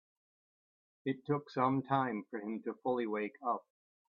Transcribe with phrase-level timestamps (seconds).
[1.05, 3.67] It took some time for him to fully wake up.